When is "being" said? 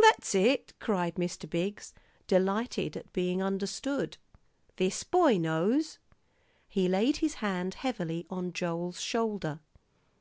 3.12-3.42